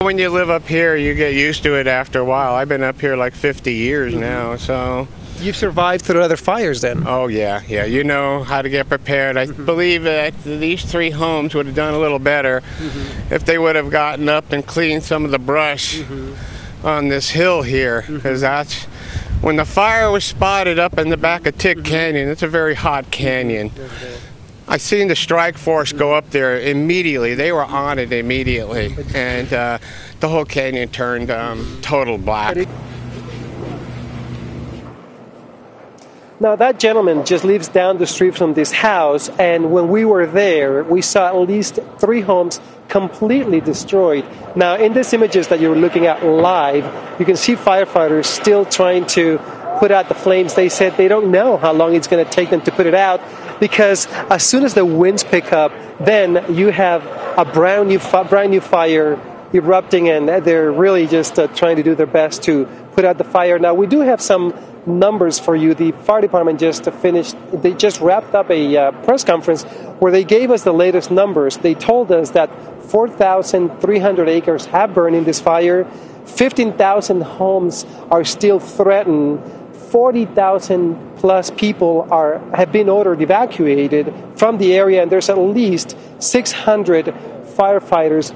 When 0.02 0.18
you 0.18 0.30
live 0.30 0.50
up 0.50 0.66
here, 0.66 0.96
you 0.96 1.14
get 1.14 1.34
used 1.34 1.62
to 1.62 1.78
it 1.78 1.86
after 1.86 2.18
a 2.18 2.24
while. 2.24 2.54
I've 2.54 2.68
been 2.68 2.82
up 2.82 3.00
here 3.00 3.14
like 3.14 3.34
50 3.34 3.72
years 3.72 4.14
now, 4.16 4.56
so. 4.56 5.06
You've 5.38 5.56
survived 5.56 6.04
through 6.04 6.22
other 6.22 6.36
fires 6.36 6.80
then? 6.80 7.04
Oh, 7.06 7.28
yeah, 7.28 7.62
yeah. 7.68 7.84
You 7.84 8.02
know 8.02 8.42
how 8.42 8.62
to 8.62 8.68
get 8.68 8.88
prepared. 8.88 9.36
I 9.36 9.46
mm-hmm. 9.46 9.64
believe 9.64 10.02
that 10.02 10.34
these 10.42 10.84
three 10.84 11.10
homes 11.10 11.54
would 11.54 11.66
have 11.66 11.76
done 11.76 11.94
a 11.94 12.00
little 12.00 12.18
better 12.18 12.62
mm-hmm. 12.78 13.32
if 13.32 13.44
they 13.44 13.58
would 13.58 13.76
have 13.76 13.90
gotten 13.90 14.28
up 14.28 14.50
and 14.50 14.66
cleaned 14.66 15.04
some 15.04 15.24
of 15.24 15.30
the 15.30 15.38
brush 15.38 15.98
mm-hmm. 15.98 16.86
on 16.86 17.06
this 17.06 17.30
hill 17.30 17.62
here, 17.62 18.02
because 18.08 18.42
mm-hmm. 18.42 18.54
that's 18.56 18.84
when 19.40 19.54
the 19.54 19.64
fire 19.64 20.10
was 20.10 20.24
spotted 20.24 20.80
up 20.80 20.98
in 20.98 21.10
the 21.10 21.16
back 21.16 21.46
of 21.46 21.56
Tick 21.56 21.78
mm-hmm. 21.78 21.86
Canyon. 21.86 22.28
It's 22.28 22.42
a 22.42 22.48
very 22.48 22.74
hot 22.74 23.08
canyon. 23.12 23.70
I 24.72 24.78
seen 24.78 25.08
the 25.08 25.16
strike 25.16 25.58
force 25.58 25.92
go 25.92 26.14
up 26.14 26.30
there 26.30 26.58
immediately. 26.58 27.34
They 27.34 27.52
were 27.52 27.62
on 27.62 27.98
it 27.98 28.10
immediately, 28.10 28.96
and 29.14 29.52
uh, 29.52 29.78
the 30.20 30.30
whole 30.30 30.46
canyon 30.46 30.88
turned 30.88 31.30
um, 31.30 31.78
total 31.82 32.16
black. 32.16 32.56
Now, 36.40 36.56
that 36.56 36.78
gentleman 36.78 37.26
just 37.26 37.44
lives 37.44 37.68
down 37.68 37.98
the 37.98 38.06
street 38.06 38.34
from 38.34 38.54
this 38.54 38.72
house, 38.72 39.28
and 39.38 39.72
when 39.72 39.88
we 39.88 40.06
were 40.06 40.24
there, 40.24 40.82
we 40.84 41.02
saw 41.02 41.28
at 41.28 41.36
least 41.36 41.78
three 41.98 42.22
homes 42.22 42.58
completely 42.88 43.60
destroyed. 43.60 44.24
Now, 44.56 44.76
in 44.76 44.94
these 44.94 45.12
images 45.12 45.48
that 45.48 45.60
you're 45.60 45.76
looking 45.76 46.06
at 46.06 46.24
live, 46.24 46.84
you 47.20 47.26
can 47.26 47.36
see 47.36 47.56
firefighters 47.56 48.24
still 48.24 48.64
trying 48.64 49.04
to 49.08 49.38
put 49.82 49.90
out 49.90 50.06
the 50.06 50.14
flames. 50.14 50.54
They 50.54 50.68
said 50.68 50.96
they 50.96 51.08
don't 51.08 51.32
know 51.32 51.56
how 51.56 51.72
long 51.72 51.96
it's 51.96 52.06
going 52.06 52.24
to 52.24 52.30
take 52.30 52.50
them 52.50 52.60
to 52.60 52.70
put 52.70 52.86
it 52.86 52.94
out 52.94 53.20
because 53.58 54.06
as 54.30 54.46
soon 54.46 54.62
as 54.62 54.74
the 54.74 54.84
winds 54.84 55.24
pick 55.24 55.52
up, 55.52 55.72
then 55.98 56.54
you 56.54 56.68
have 56.68 57.04
a 57.36 57.44
brand 57.44 57.88
new, 57.88 57.98
brand 58.28 58.52
new 58.52 58.60
fire 58.60 59.18
erupting, 59.52 60.08
and 60.08 60.28
they're 60.28 60.70
really 60.70 61.08
just 61.08 61.36
uh, 61.36 61.48
trying 61.48 61.74
to 61.74 61.82
do 61.82 61.96
their 61.96 62.06
best 62.06 62.44
to 62.44 62.66
put 62.94 63.04
out 63.04 63.18
the 63.18 63.24
fire. 63.24 63.58
Now, 63.58 63.74
we 63.74 63.88
do 63.88 64.02
have 64.02 64.20
some 64.20 64.54
numbers 64.86 65.40
for 65.40 65.56
you. 65.56 65.74
The 65.74 65.90
fire 65.90 66.20
department 66.20 66.60
just 66.60 66.84
finished, 66.84 67.34
they 67.52 67.74
just 67.74 68.00
wrapped 68.00 68.36
up 68.36 68.52
a 68.52 68.76
uh, 68.76 68.92
press 69.02 69.24
conference 69.24 69.64
where 69.98 70.12
they 70.12 70.22
gave 70.22 70.52
us 70.52 70.62
the 70.62 70.72
latest 70.72 71.10
numbers. 71.10 71.56
They 71.56 71.74
told 71.74 72.12
us 72.12 72.30
that 72.30 72.50
4,300 72.84 74.28
acres 74.28 74.66
have 74.66 74.94
burned 74.94 75.16
in 75.16 75.24
this 75.24 75.40
fire, 75.40 75.90
15,000 76.26 77.20
homes 77.22 77.84
are 78.12 78.22
still 78.22 78.60
threatened 78.60 79.42
40,000 79.92 81.16
plus 81.18 81.50
people 81.50 82.08
are 82.10 82.38
have 82.56 82.72
been 82.72 82.88
ordered 82.88 83.20
evacuated 83.20 84.14
from 84.36 84.56
the 84.56 84.74
area, 84.74 85.02
and 85.02 85.12
there's 85.12 85.28
at 85.28 85.36
least 85.36 85.98
600 86.18 87.04
firefighters 87.58 88.34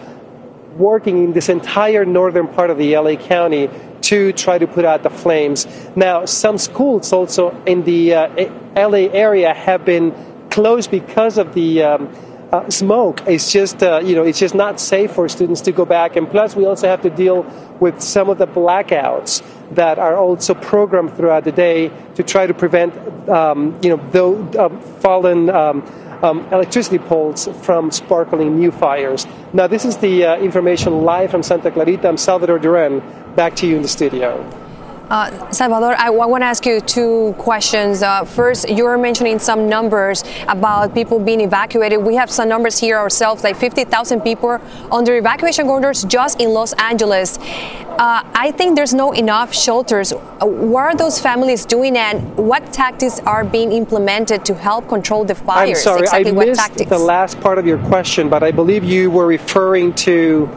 working 0.76 1.24
in 1.24 1.32
this 1.32 1.48
entire 1.48 2.04
northern 2.04 2.46
part 2.46 2.68
of 2.68 2.76
the 2.76 2.94
LA 2.94 3.16
County 3.16 3.70
to 4.02 4.34
try 4.34 4.58
to 4.58 4.66
put 4.66 4.84
out 4.84 5.02
the 5.02 5.08
flames. 5.08 5.66
Now, 5.96 6.26
some 6.26 6.58
schools 6.58 7.10
also 7.14 7.58
in 7.64 7.84
the 7.84 8.12
uh, 8.12 8.28
LA 8.76 9.08
area 9.08 9.54
have 9.54 9.86
been 9.86 10.14
closed 10.50 10.90
because 10.90 11.38
of 11.38 11.54
the 11.54 11.82
um, 11.82 12.14
uh, 12.52 12.68
smoke. 12.70 13.22
It's 13.26 13.50
just 13.52 13.82
uh, 13.82 14.00
you 14.04 14.14
know 14.14 14.24
it's 14.24 14.38
just 14.38 14.54
not 14.54 14.80
safe 14.80 15.12
for 15.12 15.28
students 15.28 15.60
to 15.62 15.72
go 15.72 15.84
back, 15.84 16.16
and 16.16 16.28
plus 16.28 16.56
we 16.56 16.64
also 16.66 16.88
have 16.88 17.02
to 17.02 17.10
deal 17.10 17.42
with 17.80 18.00
some 18.00 18.30
of 18.30 18.38
the 18.38 18.46
blackouts 18.46 19.42
that 19.74 19.98
are 19.98 20.16
also 20.16 20.54
programmed 20.54 21.12
throughout 21.16 21.44
the 21.44 21.52
day 21.52 21.90
to 22.14 22.22
try 22.22 22.46
to 22.46 22.54
prevent, 22.54 22.94
um, 23.28 23.78
you 23.82 23.90
know, 23.90 23.96
the 24.10 24.64
um, 24.64 24.80
fallen 25.00 25.50
um, 25.50 25.82
um, 26.22 26.40
electricity 26.52 26.98
poles 26.98 27.48
from 27.62 27.90
sparkling 27.90 28.58
new 28.58 28.70
fires. 28.70 29.26
Now, 29.52 29.66
this 29.66 29.84
is 29.84 29.96
the 29.98 30.24
uh, 30.24 30.36
information 30.38 31.02
live 31.04 31.30
from 31.30 31.42
Santa 31.42 31.70
Clarita. 31.70 32.08
I'm 32.08 32.16
Salvador 32.16 32.58
Duran. 32.58 33.02
Back 33.34 33.56
to 33.56 33.66
you 33.66 33.76
in 33.76 33.82
the 33.82 33.88
studio. 33.88 34.65
Uh, 35.08 35.50
Salvador, 35.52 35.94
I, 35.96 36.10
want 36.10 36.42
to 36.42 36.46
ask 36.46 36.66
you 36.66 36.80
two 36.80 37.32
questions. 37.38 38.02
Uh, 38.02 38.24
first, 38.24 38.68
you 38.68 38.84
were 38.84 38.98
mentioning 38.98 39.38
some 39.38 39.68
numbers 39.68 40.24
about 40.48 40.94
people 40.94 41.20
being 41.20 41.40
evacuated. 41.40 42.02
We 42.02 42.16
have 42.16 42.28
some 42.28 42.48
numbers 42.48 42.76
here 42.76 42.96
ourselves, 42.98 43.44
like 43.44 43.54
50,000 43.54 44.20
people 44.22 44.60
under 44.90 45.16
evacuation 45.16 45.68
orders 45.68 46.02
just 46.04 46.40
in 46.40 46.50
Los 46.50 46.72
Angeles. 46.74 47.38
uh, 47.38 48.22
I 48.34 48.52
think 48.56 48.74
there's 48.74 48.94
no 48.94 49.12
enough 49.12 49.54
shelters. 49.54 50.12
Uh, 50.12 50.44
what 50.44 50.82
are 50.82 50.94
those 50.96 51.20
families 51.20 51.64
doing, 51.64 51.96
and 51.96 52.36
what 52.36 52.72
tactics 52.72 53.20
are 53.20 53.44
being 53.44 53.70
implemented 53.72 54.44
to 54.46 54.54
help 54.54 54.88
control 54.88 55.24
the 55.24 55.36
fires? 55.36 55.78
I'm 55.78 55.82
sorry, 55.84 56.00
exactly 56.00 56.30
I 56.32 56.34
what 56.34 56.48
missed 56.48 56.60
tactics? 56.60 56.90
the 56.90 56.98
last 56.98 57.40
part 57.40 57.58
of 57.58 57.66
your 57.66 57.78
question, 57.86 58.28
but 58.28 58.42
I 58.42 58.50
believe 58.50 58.82
you 58.82 59.12
were 59.12 59.26
referring 59.26 59.94
to 59.94 60.50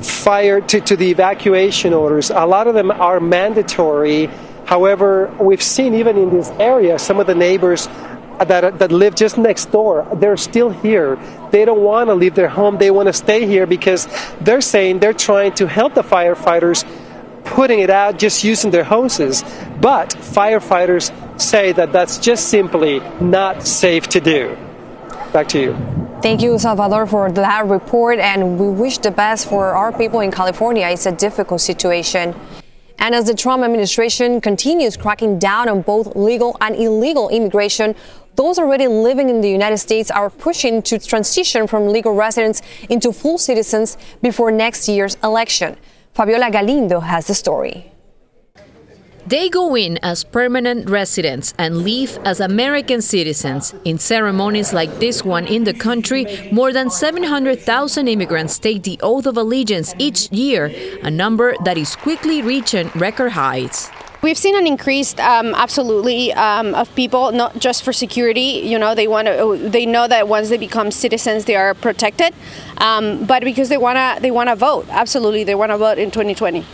fire 0.00 0.60
to, 0.60 0.80
to 0.80 0.96
the 0.96 1.10
evacuation 1.10 1.94
orders. 1.94 2.30
A 2.30 2.46
lot 2.46 2.66
of 2.66 2.74
them 2.74 2.90
are 2.90 3.20
mandatory. 3.20 4.26
However, 4.64 5.34
we've 5.40 5.62
seen 5.62 5.94
even 5.94 6.16
in 6.16 6.30
this 6.30 6.50
area 6.58 6.98
some 6.98 7.20
of 7.20 7.26
the 7.26 7.34
neighbors 7.34 7.88
that, 8.38 8.78
that 8.78 8.92
live 8.92 9.14
just 9.14 9.38
next 9.38 9.66
door, 9.66 10.06
they're 10.16 10.36
still 10.36 10.70
here. 10.70 11.16
They 11.50 11.64
don't 11.64 11.82
want 11.82 12.08
to 12.10 12.14
leave 12.14 12.34
their 12.34 12.48
home. 12.48 12.78
They 12.78 12.90
want 12.90 13.06
to 13.06 13.12
stay 13.12 13.46
here 13.46 13.66
because 13.66 14.08
they're 14.40 14.60
saying 14.60 14.98
they're 14.98 15.12
trying 15.12 15.52
to 15.54 15.66
help 15.66 15.94
the 15.94 16.02
firefighters 16.02 16.84
putting 17.44 17.78
it 17.78 17.90
out 17.90 18.18
just 18.18 18.44
using 18.44 18.70
their 18.70 18.84
hoses. 18.84 19.42
But 19.80 20.10
firefighters 20.10 21.12
say 21.40 21.72
that 21.72 21.92
that's 21.92 22.18
just 22.18 22.48
simply 22.48 23.00
not 23.20 23.66
safe 23.66 24.08
to 24.08 24.20
do. 24.20 24.56
Back 25.32 25.48
to 25.48 25.60
you. 25.60 26.05
Thank 26.22 26.40
you, 26.40 26.58
Salvador, 26.58 27.06
for 27.06 27.30
that 27.30 27.66
report, 27.66 28.18
and 28.18 28.58
we 28.58 28.68
wish 28.68 28.98
the 28.98 29.10
best 29.10 29.48
for 29.48 29.74
our 29.74 29.92
people 29.92 30.20
in 30.20 30.30
California. 30.30 30.88
It's 30.88 31.04
a 31.04 31.12
difficult 31.12 31.60
situation. 31.60 32.34
And 32.98 33.14
as 33.14 33.26
the 33.26 33.34
Trump 33.34 33.62
administration 33.62 34.40
continues 34.40 34.96
cracking 34.96 35.38
down 35.38 35.68
on 35.68 35.82
both 35.82 36.16
legal 36.16 36.56
and 36.62 36.74
illegal 36.74 37.28
immigration, 37.28 37.94
those 38.34 38.58
already 38.58 38.86
living 38.88 39.28
in 39.28 39.42
the 39.42 39.50
United 39.50 39.76
States 39.76 40.10
are 40.10 40.30
pushing 40.30 40.80
to 40.82 40.98
transition 40.98 41.66
from 41.66 41.88
legal 41.88 42.14
residents 42.14 42.62
into 42.88 43.12
full 43.12 43.36
citizens 43.36 43.98
before 44.22 44.50
next 44.50 44.88
year's 44.88 45.16
election. 45.22 45.76
Fabiola 46.14 46.50
Galindo 46.50 47.00
has 47.00 47.26
the 47.26 47.34
story. 47.34 47.92
They 49.26 49.48
go 49.48 49.76
in 49.76 49.98
as 50.04 50.22
permanent 50.22 50.88
residents 50.88 51.52
and 51.58 51.78
leave 51.78 52.16
as 52.24 52.38
American 52.38 53.02
citizens. 53.02 53.74
In 53.84 53.98
ceremonies 53.98 54.72
like 54.72 55.00
this 55.00 55.24
one 55.24 55.48
in 55.48 55.64
the 55.64 55.74
country, 55.74 56.26
more 56.52 56.72
than 56.72 56.90
700,000 56.90 58.06
immigrants 58.06 58.56
take 58.60 58.84
the 58.84 59.00
oath 59.02 59.26
of 59.26 59.36
allegiance 59.36 59.96
each 59.98 60.30
year, 60.30 60.72
a 61.02 61.10
number 61.10 61.56
that 61.64 61.76
is 61.76 61.96
quickly 61.96 62.40
reaching 62.40 62.88
record 62.94 63.32
heights. 63.32 63.90
We've 64.22 64.38
seen 64.38 64.56
an 64.56 64.66
increase, 64.66 65.18
um, 65.18 65.54
absolutely, 65.56 66.32
um, 66.32 66.76
of 66.76 66.94
people 66.94 67.32
not 67.32 67.58
just 67.58 67.82
for 67.82 67.92
security. 67.92 68.62
You 68.64 68.78
know, 68.78 68.94
they 68.94 69.08
want 69.08 69.26
to. 69.26 69.58
They 69.58 69.86
know 69.86 70.06
that 70.08 70.26
once 70.28 70.48
they 70.48 70.56
become 70.56 70.90
citizens, 70.90 71.44
they 71.44 71.54
are 71.56 71.74
protected, 71.74 72.32
um, 72.78 73.24
but 73.24 73.42
because 73.42 73.68
they 73.68 73.76
wanna, 73.76 74.18
they 74.20 74.30
wanna 74.30 74.56
vote. 74.56 74.86
Absolutely, 74.90 75.44
they 75.44 75.54
wanna 75.54 75.78
vote 75.78 75.98
in 75.98 76.10
2020. 76.10 76.64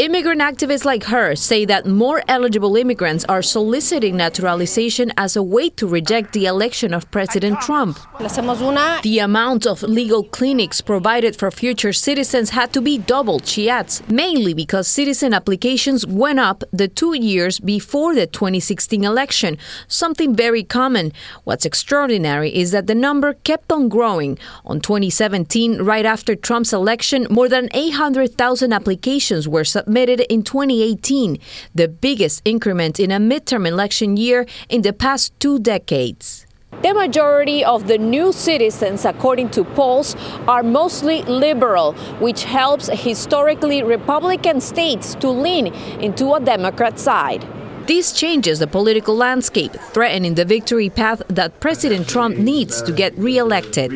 Immigrant 0.00 0.40
activists 0.40 0.86
like 0.86 1.04
her 1.04 1.36
say 1.36 1.66
that 1.66 1.84
more 1.84 2.22
eligible 2.26 2.74
immigrants 2.74 3.22
are 3.28 3.42
soliciting 3.42 4.16
naturalization 4.16 5.12
as 5.18 5.36
a 5.36 5.42
way 5.42 5.68
to 5.68 5.86
reject 5.86 6.32
the 6.32 6.46
election 6.46 6.94
of 6.94 7.10
President 7.10 7.60
Trump. 7.60 7.98
The 8.18 9.18
amount 9.18 9.66
of 9.66 9.82
legal 9.82 10.24
clinics 10.24 10.80
provided 10.80 11.36
for 11.36 11.50
future 11.50 11.92
citizens 11.92 12.48
had 12.48 12.72
to 12.72 12.80
be 12.80 12.96
doubled, 12.96 13.46
she 13.46 13.68
adds, 13.68 14.02
mainly 14.08 14.54
because 14.54 14.88
citizen 14.88 15.34
applications 15.34 16.06
went 16.06 16.38
up 16.38 16.64
the 16.72 16.88
two 16.88 17.14
years 17.14 17.60
before 17.60 18.14
the 18.14 18.26
2016 18.26 19.04
election, 19.04 19.58
something 19.86 20.34
very 20.34 20.64
common. 20.64 21.12
What's 21.44 21.66
extraordinary 21.66 22.48
is 22.56 22.70
that 22.70 22.86
the 22.86 22.94
number 22.94 23.34
kept 23.34 23.70
on 23.70 23.90
growing. 23.90 24.38
On 24.64 24.80
2017, 24.80 25.82
right 25.82 26.06
after 26.06 26.34
Trump's 26.34 26.72
election, 26.72 27.26
more 27.28 27.50
than 27.50 27.68
800,000 27.74 28.72
applications 28.72 29.46
were 29.46 29.62
submitted 29.62 29.89
submitted 29.90 30.20
in 30.32 30.44
2018, 30.44 31.36
the 31.74 31.88
biggest 31.88 32.42
increment 32.44 33.00
in 33.00 33.10
a 33.10 33.18
midterm 33.18 33.66
election 33.66 34.16
year 34.16 34.46
in 34.68 34.82
the 34.82 34.92
past 34.92 35.32
two 35.40 35.58
decades. 35.58 36.46
The 36.82 36.94
majority 36.94 37.64
of 37.64 37.88
the 37.88 37.98
new 37.98 38.32
citizens, 38.32 39.04
according 39.04 39.50
to 39.50 39.64
polls, 39.64 40.14
are 40.46 40.62
mostly 40.62 41.22
liberal, 41.22 41.94
which 42.20 42.44
helps 42.44 42.88
historically 42.88 43.82
Republican 43.82 44.60
states 44.60 45.16
to 45.16 45.28
lean 45.28 45.74
into 46.00 46.34
a 46.34 46.40
Democrat 46.40 46.96
side. 46.96 47.44
This 47.86 48.12
changes 48.12 48.58
the 48.58 48.66
political 48.66 49.16
landscape, 49.16 49.72
threatening 49.92 50.34
the 50.34 50.44
victory 50.44 50.90
path 50.90 51.22
that 51.28 51.60
President 51.60 52.08
Trump 52.08 52.36
needs 52.36 52.82
to 52.82 52.92
get 52.92 53.16
reelected. 53.16 53.92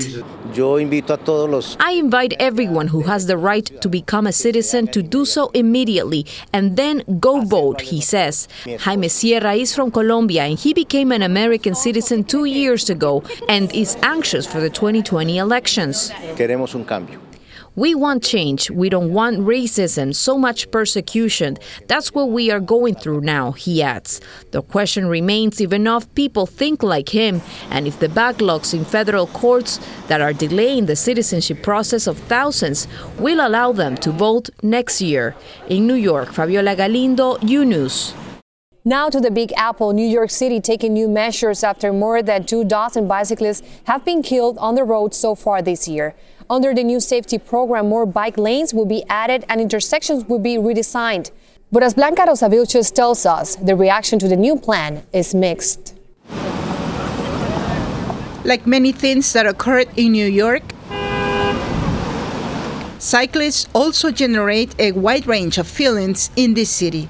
I 0.56 1.96
invite 1.96 2.34
everyone 2.38 2.88
who 2.88 3.02
has 3.02 3.26
the 3.26 3.36
right 3.36 3.64
to 3.82 3.88
become 3.88 4.26
a 4.26 4.32
citizen 4.32 4.86
to 4.88 5.02
do 5.02 5.24
so 5.24 5.50
immediately 5.54 6.26
and 6.52 6.76
then 6.76 7.02
go 7.18 7.40
vote, 7.40 7.80
he 7.80 8.00
says. 8.00 8.48
Jaime 8.80 9.08
Sierra 9.08 9.54
is 9.54 9.74
from 9.74 9.90
Colombia 9.90 10.44
and 10.44 10.58
he 10.58 10.72
became 10.72 11.10
an 11.12 11.22
American 11.22 11.74
citizen 11.74 12.24
two 12.24 12.44
years 12.44 12.88
ago 12.90 13.22
and 13.48 13.74
is 13.74 13.96
anxious 14.02 14.46
for 14.46 14.60
the 14.60 14.70
2020 14.70 15.38
elections. 15.38 16.10
Queremos 16.36 16.74
un 16.74 16.84
cambio. 16.84 17.23
We 17.76 17.92
want 17.96 18.22
change. 18.22 18.70
We 18.70 18.88
don't 18.88 19.12
want 19.12 19.40
racism, 19.40 20.14
so 20.14 20.38
much 20.38 20.70
persecution. 20.70 21.58
That's 21.88 22.14
what 22.14 22.30
we 22.30 22.52
are 22.52 22.60
going 22.60 22.94
through 22.94 23.22
now, 23.22 23.50
he 23.50 23.82
adds. 23.82 24.20
The 24.52 24.62
question 24.62 25.06
remains 25.08 25.60
if 25.60 25.72
enough 25.72 26.06
people 26.14 26.46
think 26.46 26.84
like 26.84 27.08
him 27.08 27.42
and 27.70 27.88
if 27.88 27.98
the 27.98 28.06
backlogs 28.06 28.74
in 28.74 28.84
federal 28.84 29.26
courts 29.26 29.80
that 30.06 30.20
are 30.20 30.32
delaying 30.32 30.86
the 30.86 30.94
citizenship 30.94 31.64
process 31.64 32.06
of 32.06 32.16
thousands 32.16 32.86
will 33.18 33.44
allow 33.44 33.72
them 33.72 33.96
to 33.96 34.12
vote 34.12 34.50
next 34.62 35.00
year. 35.00 35.34
In 35.68 35.88
New 35.88 35.94
York, 35.94 36.32
Fabiola 36.32 36.76
Galindo, 36.76 37.38
U 37.42 37.64
News. 37.64 38.14
Now 38.86 39.08
to 39.08 39.18
the 39.18 39.30
Big 39.30 39.50
Apple, 39.56 39.94
New 39.94 40.06
York 40.06 40.28
City 40.28 40.60
taking 40.60 40.92
new 40.92 41.08
measures 41.08 41.64
after 41.64 41.90
more 41.90 42.22
than 42.22 42.44
two 42.44 42.64
dozen 42.64 43.08
bicyclists 43.08 43.66
have 43.84 44.04
been 44.04 44.22
killed 44.22 44.58
on 44.58 44.74
the 44.74 44.84
road 44.84 45.14
so 45.14 45.34
far 45.34 45.62
this 45.62 45.88
year. 45.88 46.14
Under 46.54 46.72
the 46.72 46.84
new 46.84 47.00
safety 47.00 47.36
program, 47.36 47.88
more 47.88 48.06
bike 48.06 48.38
lanes 48.38 48.72
will 48.72 48.86
be 48.86 49.02
added 49.08 49.44
and 49.48 49.60
intersections 49.60 50.24
will 50.26 50.38
be 50.38 50.54
redesigned. 50.54 51.32
But 51.72 51.82
as 51.82 51.94
Blanca 51.94 52.26
Rosa 52.28 52.48
Vilches 52.48 52.94
tells 52.94 53.26
us, 53.26 53.56
the 53.56 53.74
reaction 53.74 54.20
to 54.20 54.28
the 54.28 54.36
new 54.36 54.56
plan 54.56 55.02
is 55.12 55.34
mixed. 55.34 55.96
Like 58.44 58.68
many 58.68 58.92
things 58.92 59.32
that 59.32 59.46
occurred 59.46 59.88
in 59.96 60.12
New 60.12 60.28
York, 60.28 60.62
cyclists 63.00 63.68
also 63.72 64.12
generate 64.12 64.76
a 64.78 64.92
wide 64.92 65.26
range 65.26 65.58
of 65.58 65.66
feelings 65.66 66.30
in 66.36 66.54
this 66.54 66.70
city. 66.70 67.08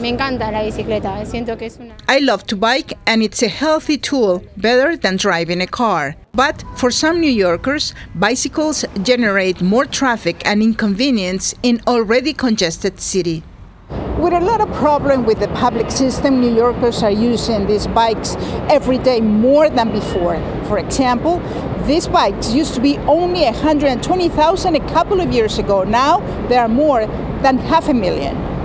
Me 0.00 0.10
encanta 0.10 0.50
la 0.50 0.62
bicicleta. 0.62 1.24
Siento 1.24 1.56
que 1.56 1.66
es 1.66 1.78
una. 1.78 1.94
I 2.08 2.18
love 2.20 2.44
to 2.48 2.56
bike 2.56 2.98
and 3.06 3.22
it's 3.22 3.42
a 3.42 3.48
healthy 3.48 3.96
tool, 3.96 4.42
better 4.56 4.96
than 4.96 5.16
driving 5.16 5.62
a 5.62 5.66
car. 5.66 6.16
But 6.34 6.62
for 6.76 6.90
some 6.90 7.18
New 7.20 7.30
Yorkers, 7.30 7.94
bicycles 8.14 8.84
generate 9.02 9.62
more 9.62 9.86
traffic 9.86 10.46
and 10.46 10.62
inconvenience 10.62 11.54
in 11.62 11.80
already 11.86 12.34
congested 12.34 13.00
city. 13.00 13.42
With 14.18 14.34
a 14.34 14.40
lot 14.40 14.60
of 14.60 14.70
problem 14.74 15.24
with 15.24 15.40
the 15.40 15.48
public 15.48 15.90
system, 15.90 16.40
New 16.40 16.54
Yorkers 16.54 17.02
are 17.02 17.10
using 17.10 17.66
these 17.66 17.86
bikes 17.86 18.36
every 18.68 18.98
day 18.98 19.20
more 19.20 19.70
than 19.70 19.92
before. 19.92 20.38
For 20.64 20.78
example, 20.78 21.40
these 21.86 22.06
bikes 22.06 22.52
used 22.52 22.74
to 22.74 22.80
be 22.80 22.98
only 23.06 23.44
120,000 23.44 24.74
a 24.74 24.80
couple 24.92 25.20
of 25.20 25.32
years 25.32 25.58
ago. 25.58 25.84
Now 25.84 26.20
there 26.48 26.60
are 26.60 26.68
more 26.68 27.06
than 27.42 27.58
half 27.58 27.88
a 27.88 27.94
million. 27.94 28.55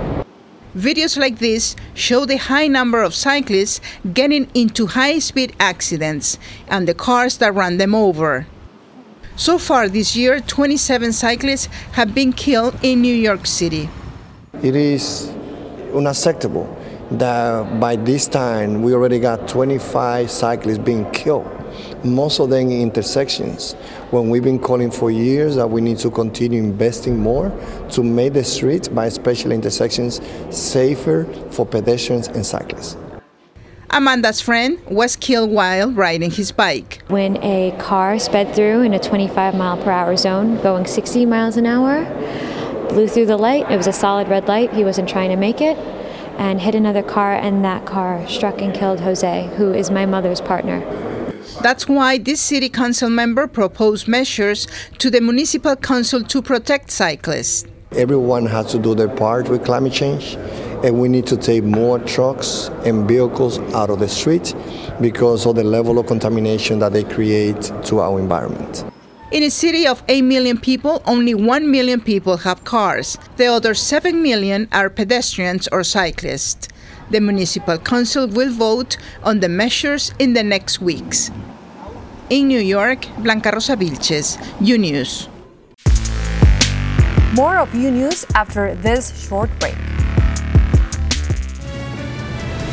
Videos 0.76 1.18
like 1.18 1.38
this 1.38 1.76
show 1.92 2.24
the 2.24 2.38
high 2.38 2.66
number 2.66 3.02
of 3.02 3.14
cyclists 3.14 3.78
getting 4.14 4.50
into 4.54 4.86
high 4.86 5.18
speed 5.18 5.54
accidents 5.60 6.38
and 6.66 6.88
the 6.88 6.94
cars 6.94 7.36
that 7.38 7.52
run 7.54 7.76
them 7.76 7.94
over. 7.94 8.46
So 9.36 9.58
far 9.58 9.86
this 9.88 10.16
year, 10.16 10.40
27 10.40 11.12
cyclists 11.12 11.66
have 11.92 12.14
been 12.14 12.32
killed 12.32 12.74
in 12.82 13.02
New 13.02 13.14
York 13.14 13.44
City. 13.46 13.90
It 14.62 14.74
is 14.74 15.28
unacceptable 15.94 16.74
that 17.10 17.78
by 17.78 17.96
this 17.96 18.26
time 18.26 18.82
we 18.82 18.94
already 18.94 19.18
got 19.18 19.46
25 19.48 20.30
cyclists 20.30 20.78
being 20.78 21.10
killed, 21.10 21.46
most 22.04 22.40
of 22.40 22.50
them 22.50 22.70
in 22.70 22.80
intersections 22.80 23.74
when 24.10 24.28
we've 24.28 24.42
been 24.42 24.58
calling 24.58 24.90
for 24.90 25.10
years 25.10 25.56
that 25.56 25.68
we 25.68 25.80
need 25.80 25.98
to 25.98 26.10
continue 26.10 26.62
investing 26.62 27.18
more 27.18 27.50
to 27.90 28.02
make 28.02 28.32
the 28.32 28.44
streets, 28.44 28.88
by 28.88 29.08
special 29.08 29.52
intersections, 29.52 30.20
safer 30.50 31.24
for 31.50 31.64
pedestrians 31.66 32.28
and 32.28 32.44
cyclists. 32.44 32.96
Amanda's 33.90 34.40
friend 34.40 34.78
was 34.86 35.16
killed 35.16 35.50
while 35.50 35.90
riding 35.90 36.30
his 36.30 36.50
bike. 36.50 37.02
When 37.08 37.36
a 37.42 37.76
car 37.78 38.18
sped 38.18 38.54
through 38.54 38.80
in 38.80 38.94
a 38.94 38.98
25 38.98 39.54
mile 39.54 39.76
per 39.76 39.90
hour 39.90 40.16
zone, 40.16 40.60
going 40.62 40.86
60 40.86 41.26
miles 41.26 41.58
an 41.58 41.66
hour, 41.66 42.04
blew 42.88 43.06
through 43.06 43.26
the 43.26 43.36
light. 43.36 43.70
It 43.70 43.76
was 43.76 43.86
a 43.86 43.92
solid 43.92 44.28
red 44.28 44.48
light. 44.48 44.72
He 44.72 44.82
wasn't 44.82 45.08
trying 45.08 45.28
to 45.30 45.36
make 45.36 45.60
it 45.60 45.76
and 46.38 46.60
hit 46.60 46.74
another 46.74 47.02
car, 47.02 47.34
and 47.34 47.64
that 47.64 47.84
car 47.84 48.26
struck 48.26 48.60
and 48.62 48.74
killed 48.74 49.00
Jose, 49.00 49.52
who 49.56 49.72
is 49.72 49.90
my 49.90 50.06
mother's 50.06 50.40
partner. 50.40 50.80
That's 51.62 51.88
why 51.88 52.18
this 52.18 52.40
city 52.40 52.68
council 52.68 53.10
member 53.10 53.46
proposed 53.46 54.08
measures 54.08 54.66
to 54.98 55.10
the 55.10 55.20
municipal 55.20 55.76
council 55.76 56.22
to 56.24 56.42
protect 56.42 56.90
cyclists. 56.90 57.66
Everyone 57.92 58.46
has 58.46 58.70
to 58.72 58.78
do 58.78 58.94
their 58.94 59.08
part 59.08 59.48
with 59.50 59.64
climate 59.64 59.92
change, 59.92 60.34
and 60.82 60.98
we 60.98 61.08
need 61.08 61.26
to 61.26 61.36
take 61.36 61.62
more 61.62 61.98
trucks 61.98 62.70
and 62.86 63.06
vehicles 63.06 63.58
out 63.74 63.90
of 63.90 63.98
the 63.98 64.08
street 64.08 64.54
because 65.00 65.44
of 65.44 65.56
the 65.56 65.64
level 65.64 65.98
of 65.98 66.06
contamination 66.06 66.78
that 66.78 66.92
they 66.92 67.04
create 67.04 67.70
to 67.84 68.00
our 68.00 68.18
environment. 68.18 68.84
In 69.30 69.42
a 69.42 69.50
city 69.50 69.86
of 69.86 70.02
8 70.08 70.22
million 70.22 70.58
people, 70.58 71.02
only 71.06 71.34
1 71.34 71.70
million 71.70 72.00
people 72.00 72.36
have 72.38 72.64
cars. 72.64 73.16
The 73.36 73.46
other 73.46 73.72
7 73.72 74.22
million 74.22 74.68
are 74.72 74.90
pedestrians 74.90 75.68
or 75.68 75.84
cyclists. 75.84 76.68
The 77.12 77.20
municipal 77.20 77.76
council 77.76 78.26
will 78.26 78.50
vote 78.50 78.96
on 79.22 79.40
the 79.40 79.48
measures 79.48 80.14
in 80.18 80.32
the 80.32 80.42
next 80.42 80.80
weeks. 80.80 81.30
In 82.30 82.48
New 82.48 82.58
York, 82.58 83.04
Blanca 83.18 83.50
Rosa 83.52 83.76
Vilches, 83.76 84.40
U 84.62 84.78
News. 84.78 85.28
More 87.34 87.58
of 87.58 87.74
U 87.74 87.90
News 87.90 88.24
after 88.34 88.74
this 88.76 89.12
short 89.28 89.50
break. 89.60 89.91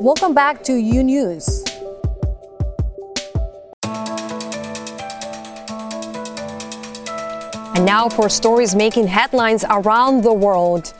Welcome 0.00 0.32
back 0.32 0.64
to 0.64 0.72
U 0.72 1.02
News. 1.02 1.62
And 7.74 7.84
now 7.84 8.08
for 8.08 8.30
stories 8.30 8.74
making 8.74 9.08
headlines 9.08 9.62
around 9.68 10.22
the 10.22 10.32
world. 10.32 10.94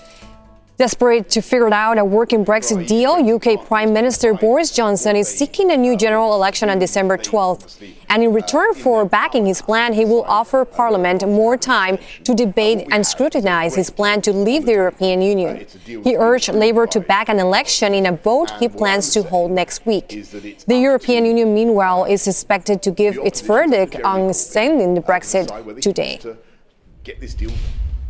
Desperate 0.80 1.28
to 1.28 1.42
figure 1.42 1.70
out 1.74 1.98
a 1.98 2.04
working 2.06 2.42
Brexit 2.42 2.88
deal, 2.88 3.12
UK 3.12 3.66
Prime 3.66 3.92
Minister 3.92 4.32
Boris 4.32 4.70
Johnson 4.70 5.14
is 5.14 5.28
seeking 5.28 5.70
a 5.70 5.76
new 5.76 5.94
general 5.94 6.32
election 6.32 6.70
on 6.70 6.78
December 6.78 7.18
12th. 7.18 7.82
And 8.08 8.22
in 8.22 8.32
return 8.32 8.72
for 8.72 9.04
backing 9.04 9.44
his 9.44 9.60
plan, 9.60 9.92
he 9.92 10.06
will 10.06 10.22
offer 10.22 10.64
Parliament 10.64 11.20
more 11.28 11.58
time 11.58 11.98
to 12.24 12.34
debate 12.34 12.88
and 12.92 13.06
scrutinize 13.06 13.74
his 13.74 13.90
plan 13.90 14.22
to 14.22 14.32
leave 14.32 14.64
the 14.64 14.72
European 14.72 15.20
Union. 15.20 15.66
He 15.84 16.16
urged 16.16 16.48
Labour 16.48 16.86
to 16.86 16.98
back 16.98 17.28
an 17.28 17.40
election 17.40 17.92
in 17.92 18.06
a 18.06 18.12
vote 18.12 18.50
he 18.58 18.66
plans 18.66 19.12
to 19.12 19.22
hold 19.22 19.50
next 19.50 19.84
week. 19.84 20.08
The 20.08 20.78
European 20.78 21.26
Union, 21.26 21.52
meanwhile, 21.52 22.06
is 22.06 22.26
expected 22.26 22.82
to 22.84 22.90
give 22.90 23.18
its 23.18 23.42
verdict 23.42 23.96
on 24.02 24.30
extending 24.30 24.94
the 24.94 25.02
Brexit 25.02 25.82
today. 25.82 26.18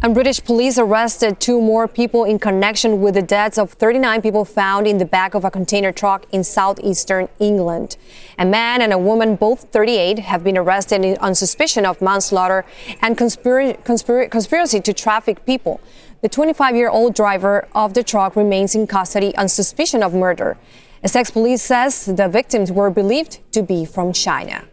And 0.03 0.15
British 0.15 0.43
police 0.43 0.79
arrested 0.79 1.41
two 1.41 1.61
more 1.61 1.87
people 1.87 2.25
in 2.25 2.39
connection 2.39 3.03
with 3.03 3.13
the 3.17 3.23
deaths 3.23 3.59
of 3.59 3.73
39 3.73 4.23
people 4.23 4.47
found 4.47 4.87
in 4.87 4.97
the 4.97 5.05
back 5.05 5.35
of 5.35 5.45
a 5.45 5.51
container 5.51 5.93
truck 5.93 6.25
in 6.33 6.43
southeastern 6.43 7.29
England. 7.39 7.99
A 8.39 8.47
man 8.47 8.81
and 8.81 8.95
a 8.95 8.99
woman, 8.99 9.37
both 9.37 9.65
38, 9.73 10.21
have 10.21 10.43
been 10.43 10.57
arrested 10.57 11.19
on 11.19 11.35
suspicion 11.35 11.85
of 11.85 12.01
manslaughter 12.01 12.65
and 13.03 13.19
conspira- 13.19 13.79
conspira- 13.85 14.31
conspiracy 14.31 14.81
to 14.81 14.95
traffic 14.95 15.45
people. 15.45 15.83
The 16.23 16.31
25 16.31 16.77
year 16.77 16.89
old 16.89 17.15
driver 17.15 17.69
of 17.75 17.93
the 17.93 18.03
truck 18.03 18.37
remains 18.37 18.75
in 18.75 18.87
custody 18.87 19.37
on 19.37 19.51
suspicion 19.51 20.03
of 20.03 20.15
murder. 20.15 20.57
Essex 21.03 21.31
police 21.31 21.61
says 21.61 22.07
the 22.07 22.27
victims 22.27 22.73
were 22.73 22.89
believed 22.89 23.41
to 23.53 23.63
be 23.63 23.85
from 23.85 24.15
China. 24.15 24.65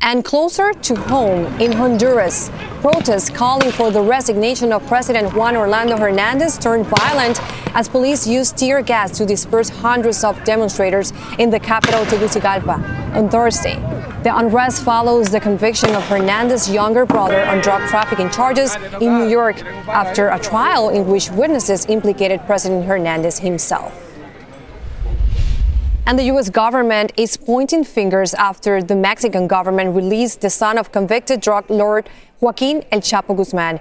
And 0.00 0.24
closer 0.24 0.72
to 0.72 0.94
home 0.94 1.44
in 1.60 1.72
Honduras, 1.72 2.50
protests 2.80 3.30
calling 3.30 3.72
for 3.72 3.90
the 3.90 4.00
resignation 4.00 4.72
of 4.72 4.86
President 4.86 5.34
Juan 5.34 5.56
Orlando 5.56 5.96
Hernandez 5.96 6.56
turned 6.56 6.86
violent 6.86 7.40
as 7.74 7.88
police 7.88 8.26
used 8.26 8.56
tear 8.56 8.80
gas 8.80 9.18
to 9.18 9.26
disperse 9.26 9.68
hundreds 9.68 10.22
of 10.22 10.42
demonstrators 10.44 11.12
in 11.38 11.50
the 11.50 11.58
capital 11.58 12.04
Tegucigalpa 12.06 13.14
on 13.14 13.28
Thursday. 13.28 13.74
The 14.22 14.36
unrest 14.36 14.84
follows 14.84 15.30
the 15.30 15.40
conviction 15.40 15.94
of 15.94 16.04
Hernandez's 16.06 16.70
younger 16.70 17.04
brother 17.04 17.44
on 17.46 17.60
drug 17.60 17.88
trafficking 17.88 18.30
charges 18.30 18.76
in 19.00 19.18
New 19.18 19.28
York 19.28 19.62
after 19.88 20.28
a 20.28 20.38
trial 20.38 20.90
in 20.90 21.06
which 21.08 21.30
witnesses 21.32 21.86
implicated 21.86 22.40
President 22.46 22.86
Hernandez 22.86 23.40
himself. 23.40 24.07
And 26.08 26.18
the 26.18 26.24
U.S. 26.32 26.48
government 26.48 27.12
is 27.18 27.36
pointing 27.36 27.84
fingers 27.84 28.32
after 28.32 28.82
the 28.82 28.96
Mexican 28.96 29.46
government 29.46 29.94
released 29.94 30.40
the 30.40 30.48
son 30.48 30.78
of 30.78 30.90
convicted 30.90 31.42
drug 31.42 31.68
lord 31.68 32.08
Joaquin 32.40 32.82
El 32.90 33.02
Chapo 33.02 33.36
Guzman 33.36 33.78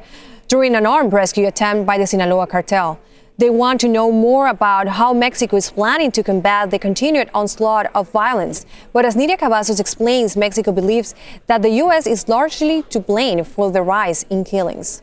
during 0.49 0.75
an 0.75 0.85
armed 0.85 1.13
rescue 1.13 1.47
attempt 1.47 1.85
by 1.85 1.97
the 1.97 2.05
Sinaloa 2.05 2.45
cartel. 2.45 2.99
They 3.37 3.49
want 3.49 3.79
to 3.79 3.87
know 3.87 4.11
more 4.11 4.49
about 4.49 4.89
how 4.89 5.13
Mexico 5.13 5.55
is 5.55 5.71
planning 5.71 6.11
to 6.11 6.21
combat 6.21 6.69
the 6.69 6.79
continued 6.79 7.29
onslaught 7.33 7.89
of 7.95 8.11
violence. 8.11 8.65
But 8.91 9.05
as 9.05 9.15
Nidia 9.15 9.37
Cavazos 9.37 9.79
explains, 9.79 10.35
Mexico 10.35 10.73
believes 10.73 11.15
that 11.45 11.61
the 11.61 11.69
U.S. 11.85 12.05
is 12.05 12.27
largely 12.27 12.81
to 12.89 12.99
blame 12.99 13.45
for 13.45 13.71
the 13.71 13.81
rise 13.81 14.25
in 14.29 14.43
killings. 14.43 15.01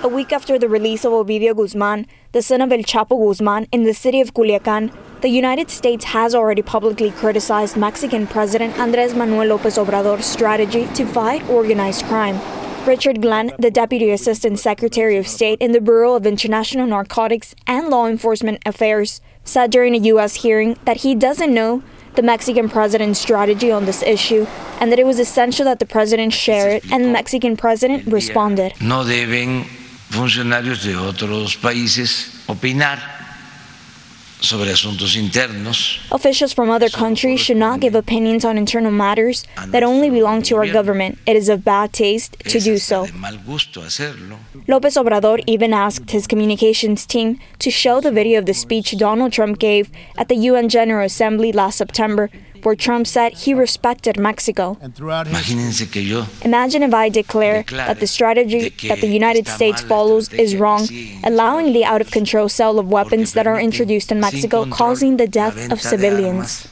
A 0.00 0.06
week 0.06 0.32
after 0.32 0.60
the 0.60 0.68
release 0.68 1.04
of 1.04 1.12
Ovidio 1.12 1.56
Guzman, 1.56 2.06
the 2.30 2.40
son 2.40 2.62
of 2.62 2.70
El 2.70 2.84
Chapo 2.84 3.18
Guzman, 3.18 3.66
in 3.72 3.82
the 3.82 3.92
city 3.92 4.20
of 4.20 4.32
Culiacan, 4.32 4.92
the 5.22 5.28
United 5.28 5.70
States 5.70 6.04
has 6.04 6.36
already 6.36 6.62
publicly 6.62 7.10
criticized 7.10 7.76
Mexican 7.76 8.28
President 8.28 8.74
Andrés 8.76 9.16
Manuel 9.16 9.58
López 9.58 9.76
Obrador's 9.76 10.24
strategy 10.24 10.86
to 10.94 11.04
fight 11.04 11.42
organized 11.50 12.04
crime. 12.04 12.38
Richard 12.86 13.20
Glenn, 13.20 13.50
the 13.58 13.72
Deputy 13.72 14.10
Assistant 14.10 14.60
Secretary 14.60 15.16
of 15.16 15.26
State 15.26 15.58
in 15.60 15.72
the 15.72 15.80
Bureau 15.80 16.14
of 16.14 16.26
International 16.26 16.86
Narcotics 16.86 17.56
and 17.66 17.88
Law 17.88 18.06
Enforcement 18.06 18.62
Affairs, 18.64 19.20
said 19.42 19.72
during 19.72 19.96
a 19.96 20.06
U.S. 20.12 20.36
hearing 20.36 20.78
that 20.84 20.98
he 20.98 21.16
doesn't 21.16 21.52
know 21.52 21.82
the 22.14 22.22
Mexican 22.22 22.68
president's 22.68 23.18
strategy 23.18 23.72
on 23.72 23.84
this 23.84 24.04
issue 24.04 24.46
and 24.80 24.92
that 24.92 25.00
it 25.00 25.06
was 25.06 25.18
essential 25.18 25.64
that 25.64 25.80
the 25.80 25.86
president 25.86 26.32
share 26.32 26.70
it, 26.70 26.92
and 26.92 27.04
the 27.04 27.10
Mexican 27.10 27.56
president 27.56 28.06
responded. 28.06 28.80
No 28.80 29.02
deben 29.02 29.66
funcionarios 30.10 30.82
de 30.82 30.96
otros 30.96 31.56
países 31.56 32.42
opinar 32.46 33.18
sobre 34.40 34.70
asuntos 34.70 35.16
internos. 35.16 36.00
Officials 36.10 36.52
from 36.54 36.70
other 36.70 36.88
countries 36.88 37.40
should 37.40 37.58
not 37.58 37.80
give 37.80 37.96
opinions 37.96 38.44
on 38.44 38.56
internal 38.56 38.92
matters 38.92 39.44
that 39.72 39.82
only 39.82 40.10
belong 40.10 40.42
to 40.42 40.56
our 40.56 40.66
government. 40.66 41.18
It 41.26 41.36
is 41.36 41.48
of 41.48 41.64
bad 41.64 41.92
taste 41.92 42.36
to 42.44 42.60
do 42.60 42.78
so. 42.78 43.06
López 44.68 44.96
Obrador 44.96 45.42
even 45.46 45.72
asked 45.72 46.10
his 46.10 46.26
communications 46.26 47.04
team 47.06 47.38
to 47.58 47.70
show 47.70 48.00
the 48.00 48.12
video 48.12 48.38
of 48.38 48.46
the 48.46 48.54
speech 48.54 48.96
Donald 48.96 49.32
Trump 49.32 49.58
gave 49.58 49.90
at 50.16 50.28
the 50.28 50.36
UN 50.36 50.68
General 50.68 51.04
Assembly 51.04 51.52
last 51.52 51.78
September 51.78 52.30
where 52.64 52.76
Trump 52.76 53.06
said 53.06 53.32
he 53.34 53.54
respected 53.54 54.18
Mexico. 54.18 54.76
Imagine 56.44 56.82
if 56.82 56.94
I 56.94 57.08
declare 57.08 57.62
that 57.70 58.00
the 58.00 58.06
strategy 58.06 58.68
that 58.88 59.00
the 59.00 59.06
United 59.06 59.46
States 59.48 59.80
follows 59.82 60.32
is 60.32 60.56
wrong, 60.56 60.88
allowing 61.24 61.72
the 61.72 61.84
out 61.84 62.00
of 62.00 62.10
control 62.10 62.48
sale 62.48 62.78
of 62.78 62.88
weapons 62.88 63.32
that 63.34 63.46
are 63.46 63.60
introduced 63.60 64.12
in 64.12 64.20
Mexico, 64.20 64.64
causing 64.66 65.16
the 65.16 65.26
death 65.26 65.70
of 65.72 65.80
civilians. 65.80 66.68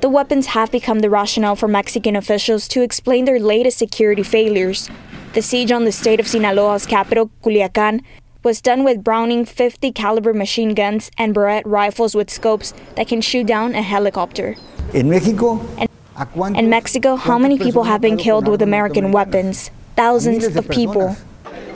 The 0.00 0.08
weapons 0.08 0.46
have 0.46 0.70
become 0.70 1.00
the 1.00 1.10
rationale 1.10 1.56
for 1.56 1.68
Mexican 1.68 2.16
officials 2.16 2.66
to 2.68 2.80
explain 2.80 3.26
their 3.26 3.38
latest 3.38 3.76
security 3.78 4.22
failures. 4.22 4.88
The 5.34 5.42
siege 5.42 5.70
on 5.70 5.84
the 5.84 5.92
state 5.92 6.18
of 6.18 6.26
Sinaloa's 6.26 6.86
capital, 6.86 7.30
Culiacan, 7.44 8.00
was 8.42 8.62
done 8.62 8.82
with 8.82 9.04
Browning 9.04 9.44
50 9.44 9.92
caliber 9.92 10.32
machine 10.32 10.72
guns 10.72 11.10
and 11.18 11.34
Barrett 11.34 11.66
rifles 11.66 12.14
with 12.14 12.30
scopes 12.30 12.72
that 12.96 13.08
can 13.08 13.20
shoot 13.20 13.46
down 13.46 13.74
a 13.74 13.82
helicopter. 13.82 14.56
In 14.92 15.08
Mexico, 15.08 15.60
in 16.56 16.68
Mexico, 16.68 17.14
how 17.16 17.38
many 17.38 17.58
people 17.58 17.84
have 17.84 18.00
been 18.00 18.16
killed 18.16 18.48
with 18.48 18.60
American 18.60 19.12
weapons? 19.12 19.70
Thousands 19.96 20.44
of 20.56 20.68
people. 20.68 21.16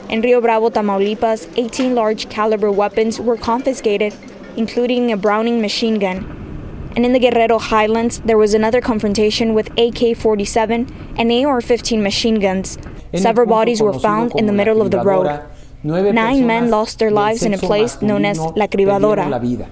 In 0.09 0.21
Rio 0.21 0.41
Bravo, 0.41 0.69
Tamaulipas, 0.69 1.47
18 1.55 1.95
large 1.95 2.29
caliber 2.29 2.71
weapons 2.71 3.19
were 3.19 3.37
confiscated, 3.37 4.13
including 4.57 5.11
a 5.11 5.17
Browning 5.17 5.61
machine 5.61 5.97
gun. 5.97 6.91
And 6.95 7.05
in 7.05 7.13
the 7.13 7.19
Guerrero 7.19 7.57
Highlands, 7.57 8.19
there 8.19 8.37
was 8.37 8.53
another 8.53 8.81
confrontation 8.81 9.53
with 9.53 9.69
AK 9.77 10.17
47 10.17 11.15
and 11.17 11.31
AR 11.31 11.61
15 11.61 12.03
machine 12.03 12.39
guns. 12.39 12.77
Several 13.15 13.47
bodies 13.47 13.81
were 13.81 13.97
found 13.97 14.33
in 14.35 14.45
the 14.45 14.53
middle 14.53 14.81
of 14.81 14.91
the 14.91 15.01
road. 15.01 15.41
Nine 15.83 16.45
men 16.45 16.69
lost 16.69 16.99
their 16.99 17.11
lives 17.11 17.43
in 17.43 17.53
a 17.53 17.57
place 17.57 18.01
known 18.01 18.25
as 18.25 18.37
La 18.39 18.67
Cribadora. 18.67 19.71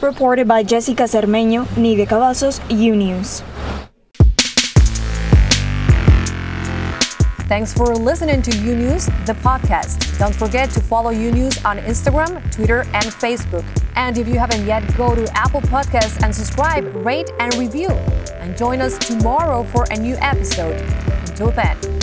Reported 0.00 0.48
by 0.48 0.62
Jessica 0.64 1.04
Cermeño, 1.04 1.66
Nidia 1.76 2.06
Cavazos, 2.06 2.60
U 2.68 2.96
News. 2.96 3.42
Thanks 7.46 7.74
for 7.74 7.94
listening 7.94 8.40
to 8.42 8.56
U 8.58 8.74
News, 8.74 9.06
the 9.26 9.36
podcast. 9.44 10.18
Don't 10.18 10.34
forget 10.34 10.70
to 10.70 10.80
follow 10.80 11.10
U 11.10 11.30
News 11.30 11.62
on 11.64 11.78
Instagram, 11.78 12.40
Twitter, 12.50 12.82
and 12.94 13.04
Facebook. 13.04 13.64
And 13.94 14.16
if 14.16 14.26
you 14.26 14.38
haven't 14.38 14.66
yet, 14.66 14.82
go 14.96 15.14
to 15.14 15.30
Apple 15.36 15.60
Podcasts 15.60 16.22
and 16.24 16.34
subscribe, 16.34 16.84
rate, 17.04 17.30
and 17.38 17.54
review. 17.54 17.90
And 18.40 18.56
join 18.56 18.80
us 18.80 18.98
tomorrow 18.98 19.64
for 19.64 19.84
a 19.90 19.96
new 19.96 20.16
episode. 20.16 20.80
Until 21.28 21.50
then. 21.50 22.01